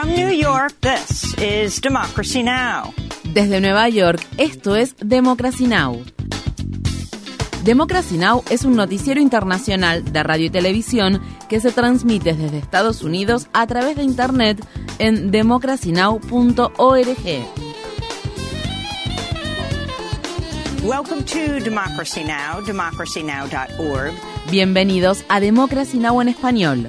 [0.00, 2.94] From New York, this is Democracy Now!
[3.34, 6.04] Desde Nueva York, esto es Democracy Now!
[7.64, 8.44] Democracy Now!
[8.48, 13.66] es un noticiero internacional de radio y televisión que se transmite desde Estados Unidos a
[13.66, 14.64] través de Internet
[15.00, 16.68] en democracynow.org.
[20.84, 24.12] Welcome to Democracy Now!, democracynow.org.
[24.48, 26.22] Bienvenidos a Democracy Now!
[26.22, 26.88] en español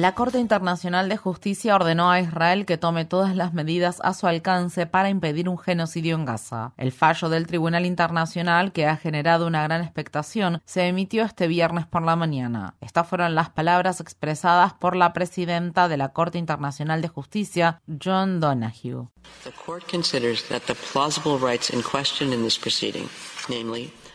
[0.00, 4.26] La Corte Internacional de Justicia ordenó a Israel que tome todas las medidas a su
[4.26, 6.72] alcance para impedir un genocidio en Gaza.
[6.78, 11.84] El fallo del Tribunal Internacional, que ha generado una gran expectación, se emitió este viernes
[11.84, 12.76] por la mañana.
[12.80, 18.40] Estas fueron las palabras expresadas por la presidenta de la Corte Internacional de Justicia, John
[18.40, 19.08] Donahue.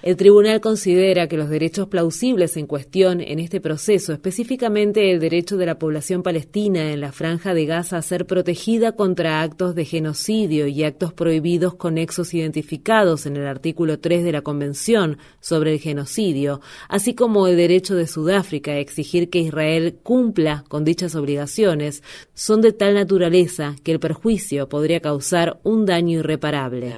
[0.06, 5.58] El tribunal considera que los derechos plausibles en cuestión en este proceso, específicamente el derecho
[5.58, 9.84] de la población palestina en la franja de Gaza a ser protegida contra actos de
[9.84, 15.74] genocidio y actos prohibidos con nexos identificados en el artículo 3 de la Convención sobre
[15.74, 21.16] el genocidio, así como el derecho de Sudáfrica a exigir que Israel cumpla con dichas
[21.16, 22.04] obligaciones,
[22.36, 26.96] son de tal naturaleza que el perjuicio podría causar un daño irreparable.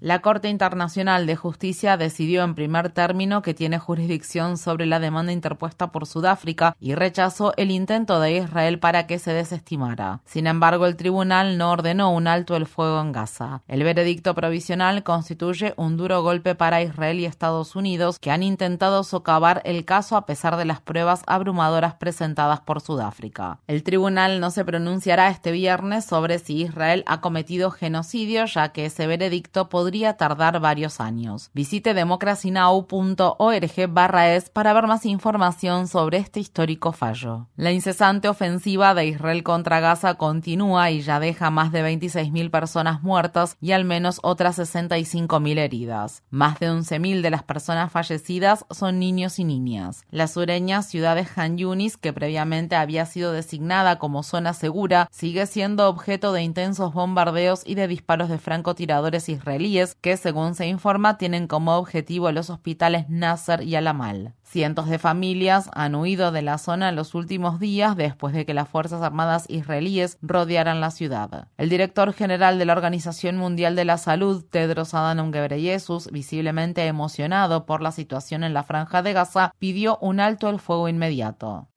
[0.00, 5.32] La Corte Internacional de Justicia decidió en primer término que tiene jurisdicción sobre la demanda
[5.32, 10.20] interpuesta por Sudáfrica y rechazó el intento de Israel para que se desestimara.
[10.24, 13.62] Sin embargo, el tribunal no ordenó un alto el fuego en Gaza.
[13.66, 19.02] El veredicto provisional constituye un duro golpe para Israel y Estados Unidos, que han intentado
[19.02, 23.58] socavar el caso a pesar de las pruebas abrumadoras presentadas por Sudáfrica.
[23.66, 28.86] El tribunal no se pronunciará este viernes sobre si Israel ha cometido genocidio, ya que
[28.86, 31.50] ese veredicto podría tardar varios años.
[31.54, 37.48] Visite democracynow.org barra es para ver más información sobre este histórico fallo.
[37.56, 43.02] La incesante ofensiva de Israel contra Gaza continúa y ya deja más de 26.000 personas
[43.02, 46.22] muertas y al menos otras 65.000 heridas.
[46.30, 50.04] Más de 11.000 de las personas fallecidas son niños y niñas.
[50.10, 55.46] La sureña ciudad de Han Yunis, que previamente había sido designada como zona segura, sigue
[55.46, 61.18] siendo objeto de intensos bombardeos y de disparos de francotiradores israelíes que, según se informa,
[61.18, 64.34] tienen como objetivo los hospitales Nasser y Alamal.
[64.42, 68.54] Cientos de familias han huido de la zona en los últimos días después de que
[68.54, 71.48] las Fuerzas Armadas israelíes rodearan la ciudad.
[71.58, 77.66] El director general de la Organización Mundial de la Salud, Tedros Adhanom Ghebreyesus, visiblemente emocionado
[77.66, 81.68] por la situación en la franja de Gaza, pidió un alto el fuego inmediato.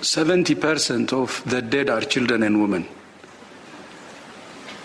[0.00, 3.03] 70% of the dead are children and women.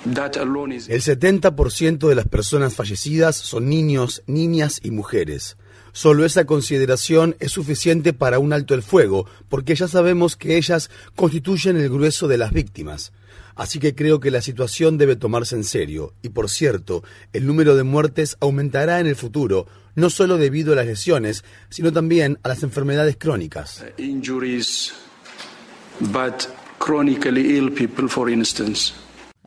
[0.06, 5.58] El 70% de las personas fallecidas son niños, niñas y mujeres.
[5.92, 10.90] Solo esa consideración es suficiente para un alto el fuego, porque ya sabemos que ellas
[11.16, 13.12] constituyen el grueso de las víctimas.
[13.56, 16.14] Así que creo que la situación debe tomarse en serio.
[16.22, 20.78] Y por cierto, el número de muertes aumentará en el futuro, no solo debido a
[20.78, 23.84] las lesiones, sino también a las enfermedades crónicas.
[23.98, 24.94] Injuries,
[26.00, 26.48] but
[26.80, 28.94] chronically ill people, for instance.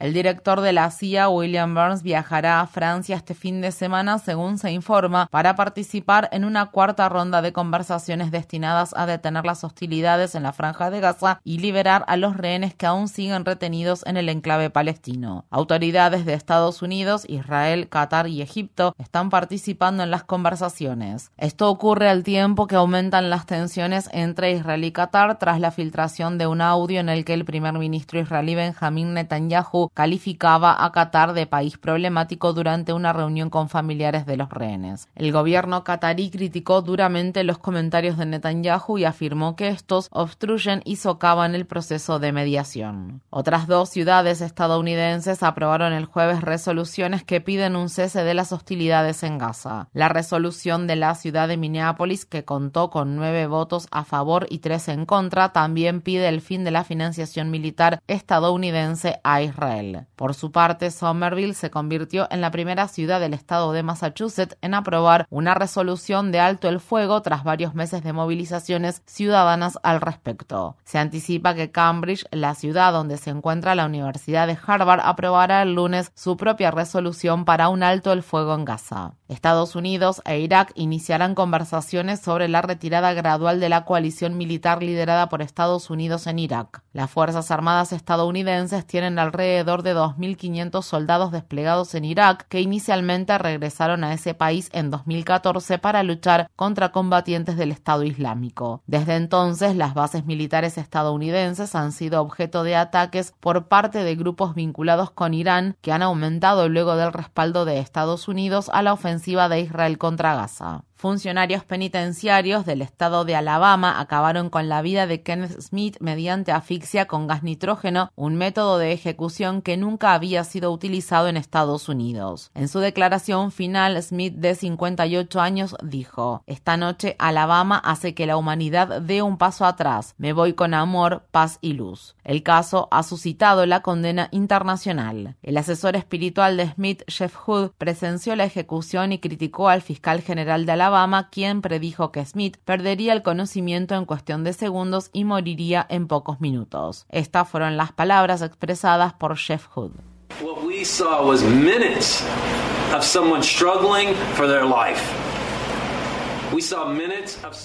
[0.03, 4.59] El director de la CIA, William Burns, viajará a Francia este fin de semana, según
[4.59, 10.35] se informa, para participar en una cuarta ronda de conversaciones destinadas a detener las hostilidades
[10.35, 14.17] en la franja de Gaza y liberar a los rehenes que aún siguen retenidos en
[14.17, 15.45] el enclave palestino.
[15.51, 21.31] Autoridades de Estados Unidos, Israel, Qatar y Egipto están participando en las conversaciones.
[21.37, 26.39] Esto ocurre al tiempo que aumentan las tensiones entre Israel y Qatar tras la filtración
[26.39, 31.33] de un audio en el que el primer ministro israelí Benjamin Netanyahu calificaba a Qatar
[31.33, 35.09] de país problemático durante una reunión con familiares de los rehenes.
[35.15, 40.97] El gobierno qatarí criticó duramente los comentarios de Netanyahu y afirmó que estos obstruyen y
[40.97, 43.23] socavan el proceso de mediación.
[43.31, 49.23] Otras dos ciudades estadounidenses aprobaron el jueves resoluciones que piden un cese de las hostilidades
[49.23, 49.89] en Gaza.
[49.93, 54.59] La resolución de la ciudad de Minneapolis, que contó con nueve votos a favor y
[54.59, 59.72] tres en contra, también pide el fin de la financiación militar estadounidense a Israel.
[60.17, 64.75] Por su parte, Somerville se convirtió en la primera ciudad del estado de Massachusetts en
[64.75, 70.77] aprobar una resolución de alto el fuego tras varios meses de movilizaciones ciudadanas al respecto.
[70.85, 75.75] Se anticipa que Cambridge, la ciudad donde se encuentra la Universidad de Harvard, aprobará el
[75.75, 79.15] lunes su propia resolución para un alto el fuego en Gaza.
[79.29, 85.31] Estados Unidos e Irak iniciarán conversaciones sobre la retirada gradual de la coalición militar liderada
[85.31, 86.83] por Estados Unidos en Irak.
[86.93, 94.03] Las Fuerzas Armadas estadounidenses tienen alrededor de 2.500 soldados desplegados en Irak que inicialmente regresaron
[94.03, 98.83] a ese país en 2014 para luchar contra combatientes del Estado Islámico.
[98.87, 104.55] Desde entonces, las bases militares estadounidenses han sido objeto de ataques por parte de grupos
[104.55, 109.49] vinculados con Irán que han aumentado luego del respaldo de Estados Unidos a la ofensiva
[109.49, 110.85] de Israel contra Gaza.
[111.03, 117.07] Funcionarios penitenciarios del estado de Alabama acabaron con la vida de Kenneth Smith mediante asfixia
[117.07, 122.53] con gas nitrógeno, un método de ejecución que nunca había sido utilizado en Estados Unidos.
[122.55, 128.37] En su declaración final, Smith, de 58 años, dijo: Esta noche Alabama hace que la
[128.37, 130.15] humanidad dé un paso atrás.
[130.19, 132.15] Me voy con amor, paz y luz.
[132.23, 135.35] El caso ha suscitado la condena internacional.
[135.43, 140.65] El asesor espiritual de Smith, Jeff Hood, presenció la ejecución y criticó al fiscal general
[140.65, 140.92] de Alabama
[141.31, 146.41] quien predijo que Smith perdería el conocimiento en cuestión de segundos y moriría en pocos
[146.41, 147.07] minutos.
[147.09, 149.93] Estas fueron las palabras expresadas por Jeff Hood.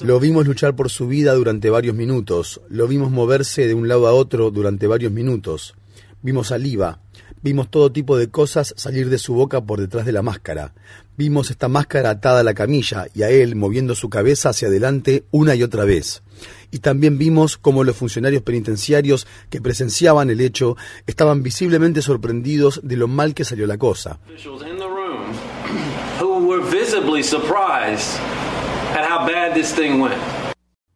[0.02, 4.08] Lo vimos luchar por su vida durante varios minutos, lo vimos moverse de un lado
[4.08, 5.76] a otro durante varios minutos,
[6.22, 7.00] vimos saliva,
[7.48, 10.74] Vimos todo tipo de cosas salir de su boca por detrás de la máscara.
[11.18, 15.24] Vimos esta máscara atada a la camilla y a él moviendo su cabeza hacia adelante
[15.32, 16.22] una y otra vez.
[16.70, 20.78] Y también vimos cómo los funcionarios penitenciarios que presenciaban el hecho
[21.08, 24.20] estaban visiblemente sorprendidos de lo mal que salió la cosa.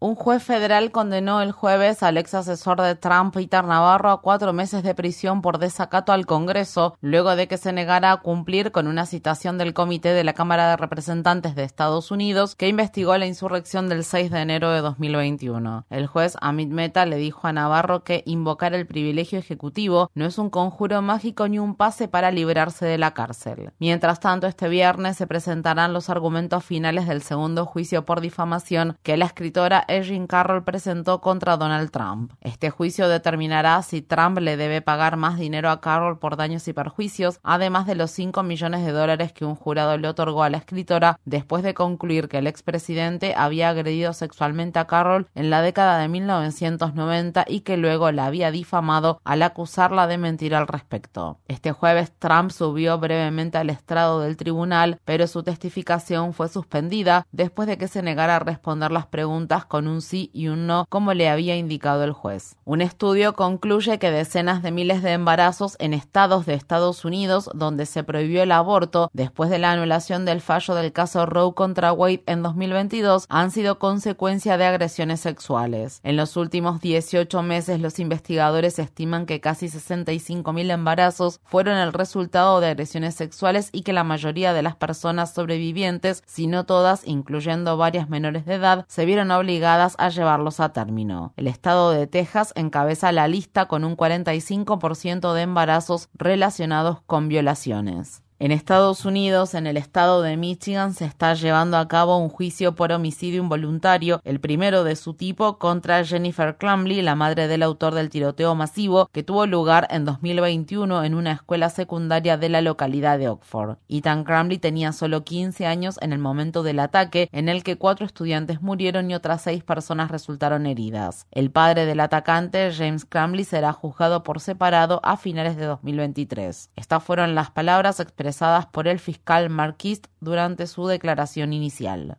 [0.03, 4.51] Un juez federal condenó el jueves al ex asesor de Trump, Peter Navarro, a cuatro
[4.51, 8.87] meses de prisión por desacato al Congreso, luego de que se negara a cumplir con
[8.87, 13.27] una citación del Comité de la Cámara de Representantes de Estados Unidos que investigó la
[13.27, 15.85] insurrección del 6 de enero de 2021.
[15.91, 20.39] El juez Amit Mehta le dijo a Navarro que invocar el privilegio ejecutivo no es
[20.39, 23.71] un conjuro mágico ni un pase para librarse de la cárcel.
[23.77, 29.15] Mientras tanto, este viernes se presentarán los argumentos finales del segundo juicio por difamación que
[29.15, 32.33] la escritora Erin Carroll presentó contra Donald Trump.
[32.41, 36.73] Este juicio determinará si Trump le debe pagar más dinero a Carroll por daños y
[36.73, 40.57] perjuicios, además de los 5 millones de dólares que un jurado le otorgó a la
[40.57, 45.99] escritora después de concluir que el expresidente había agredido sexualmente a Carroll en la década
[45.99, 51.39] de 1990 y que luego la había difamado al acusarla de mentir al respecto.
[51.47, 57.67] Este jueves Trump subió brevemente al estrado del tribunal, pero su testificación fue suspendida después
[57.67, 61.13] de que se negara a responder las preguntas con un sí y un no, como
[61.13, 62.55] le había indicado el juez.
[62.65, 67.85] Un estudio concluye que decenas de miles de embarazos en estados de Estados Unidos donde
[67.85, 72.23] se prohibió el aborto después de la anulación del fallo del caso Roe contra Wade
[72.27, 75.99] en 2022 han sido consecuencia de agresiones sexuales.
[76.03, 82.59] En los últimos 18 meses los investigadores estiman que casi 65.000 embarazos fueron el resultado
[82.59, 87.77] de agresiones sexuales y que la mayoría de las personas sobrevivientes, si no todas, incluyendo
[87.77, 91.33] varias menores de edad, se vieron obligadas a llevarlos a término.
[91.37, 98.23] El estado de Texas encabeza la lista con un 45% de embarazos relacionados con violaciones.
[98.41, 102.73] En Estados Unidos, en el estado de Michigan, se está llevando a cabo un juicio
[102.73, 107.93] por homicidio involuntario, el primero de su tipo, contra Jennifer Clamley, la madre del autor
[107.93, 113.19] del tiroteo masivo que tuvo lugar en 2021 en una escuela secundaria de la localidad
[113.19, 113.77] de Oxford.
[113.87, 118.07] Ethan Clamley tenía solo 15 años en el momento del ataque, en el que cuatro
[118.07, 121.27] estudiantes murieron y otras seis personas resultaron heridas.
[121.29, 126.71] El padre del atacante, James Clamley, será juzgado por separado a finales de 2023.
[126.75, 128.30] Estas fueron las palabras expresadas
[128.71, 132.17] por el fiscal Marquist durante su declaración inicial.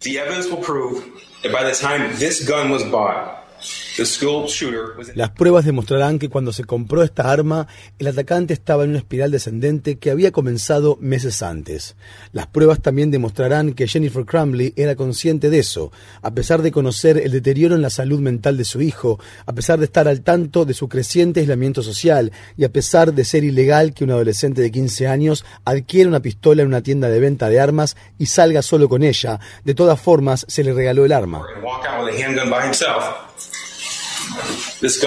[0.00, 1.04] The evidence will prove
[1.42, 3.44] that by the time this gun was bought,
[5.14, 7.66] las pruebas demostrarán que cuando se compró esta arma,
[7.98, 11.96] el atacante estaba en una espiral descendente que había comenzado meses antes.
[12.32, 17.16] Las pruebas también demostrarán que Jennifer Crumley era consciente de eso, a pesar de conocer
[17.18, 20.64] el deterioro en la salud mental de su hijo, a pesar de estar al tanto
[20.64, 24.70] de su creciente aislamiento social y a pesar de ser ilegal que un adolescente de
[24.70, 28.88] 15 años adquiera una pistola en una tienda de venta de armas y salga solo
[28.88, 29.40] con ella.
[29.64, 31.42] De todas formas, se le regaló el arma.
[34.28, 34.65] Thank you.
[34.80, 35.06] Thank you.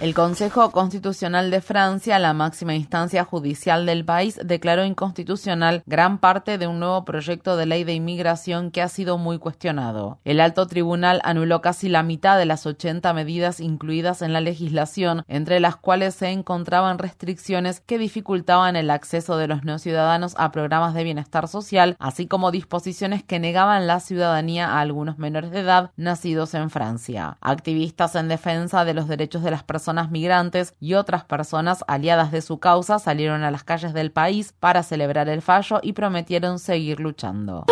[0.00, 6.58] El Consejo Constitucional de Francia, la máxima instancia judicial del país, declaró inconstitucional gran parte
[6.58, 10.18] de un nuevo proyecto de ley de inmigración que ha sido muy cuestionado.
[10.24, 15.24] El alto tribunal anuló casi la mitad de las 80 medidas incluidas en la legislación,
[15.26, 20.52] entre las cuales se encontraban restricciones que dificultaban el acceso de los no ciudadanos a
[20.52, 25.60] programas de bienestar social, así como disposiciones que negaban la ciudadanía a algunos menores de
[25.60, 27.36] edad nacidos en Francia.
[27.40, 32.42] Activistas en defensa de los derechos de las personas migrantes y otras personas aliadas de
[32.42, 37.00] su causa salieron a las calles del país para celebrar el fallo y prometieron seguir
[37.00, 37.64] luchando.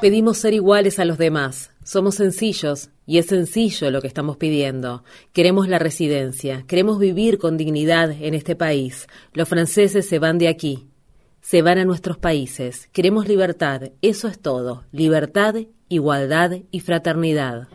[0.00, 1.70] Pedimos ser iguales a los demás.
[1.82, 5.04] Somos sencillos y es sencillo lo que estamos pidiendo.
[5.32, 9.06] Queremos la residencia, queremos vivir con dignidad en este país.
[9.32, 10.88] Los franceses se van de aquí,
[11.40, 12.88] se van a nuestros países.
[12.92, 14.84] Queremos libertad, eso es todo.
[14.90, 15.54] Libertad
[15.88, 17.68] igualdad y fraternidad.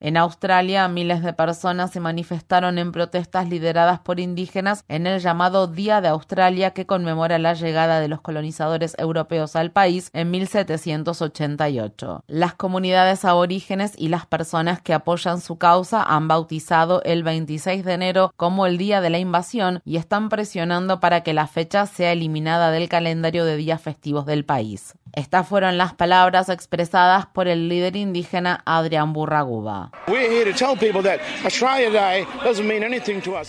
[0.00, 5.68] En Australia, miles de personas se manifestaron en protestas lideradas por indígenas en el llamado
[5.68, 12.24] Día de Australia que conmemora la llegada de los colonizadores europeos al país en 1788.
[12.26, 17.92] Las comunidades aborígenes y las personas que apoyan su causa han bautizado el 26 de
[17.92, 22.12] enero como el Día de la Invasión y están presionando para que la fecha sea
[22.12, 24.94] eliminada del calendario de días festivos del país.
[25.14, 29.90] Estas fueron las palabras expresadas por el líder indígena Adrián Burraguba.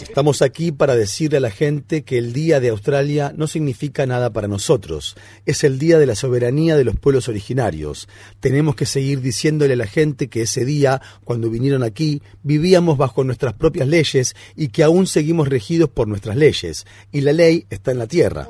[0.01, 4.31] Estamos aquí para decirle a la gente que el Día de Australia no significa nada
[4.31, 5.15] para nosotros.
[5.45, 8.07] Es el Día de la Soberanía de los pueblos originarios.
[8.39, 13.23] Tenemos que seguir diciéndole a la gente que ese día, cuando vinieron aquí, vivíamos bajo
[13.23, 16.85] nuestras propias leyes y que aún seguimos regidos por nuestras leyes.
[17.11, 18.47] Y la ley está en la tierra.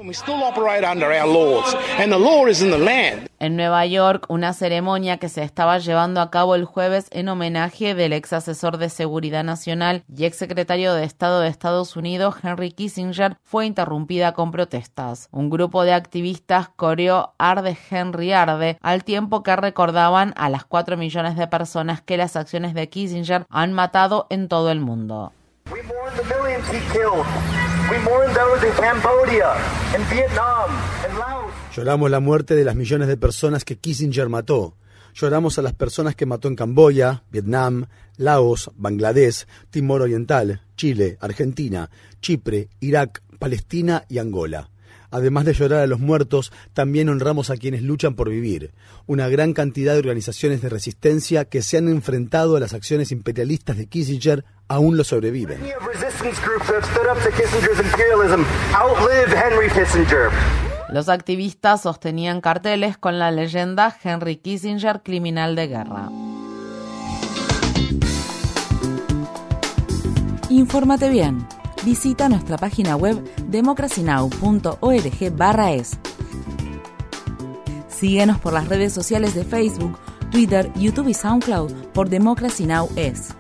[3.40, 7.96] En Nueva York, una ceremonia que se estaba llevando a cabo el jueves en homenaje
[7.96, 12.72] del ex asesor de Seguridad Nacional y ex secretario de Estado de Estados Unidos, Henry
[12.72, 15.30] Kissinger, fue interrumpida con protestas.
[15.32, 20.98] Un grupo de activistas coreó Arde Henry Arde al tiempo que recordaban a las 4
[20.98, 25.32] millones de personas que las acciones de Kissinger han matado en todo el mundo.
[31.76, 34.76] Lloramos la muerte de las millones de personas que Kissinger mató.
[35.14, 37.86] Lloramos a las personas que mató en Camboya, Vietnam,
[38.18, 41.90] Laos, Bangladesh, Timor Oriental, Chile, Argentina,
[42.22, 44.70] Chipre, Irak, Palestina y Angola.
[45.12, 48.72] Además de llorar a los muertos, también honramos a quienes luchan por vivir.
[49.08, 53.78] Una gran cantidad de organizaciones de resistencia que se han enfrentado a las acciones imperialistas
[53.78, 55.60] de Kissinger aún lo sobreviven.
[60.92, 66.10] Los activistas sostenían carteles con la leyenda Henry Kissinger, criminal de guerra.
[70.50, 71.46] Infórmate bien
[71.84, 76.00] visita nuestra página web democracynow.org/es.
[77.88, 80.00] Síguenos por las redes sociales de Facebook,
[80.32, 82.90] Twitter, YouTube y SoundCloud por Democracy Now!
[82.96, 83.36] es.